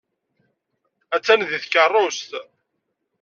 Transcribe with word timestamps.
Attan 1.15 1.41
deg 1.49 1.61
tkeṛṛust. 1.63 2.29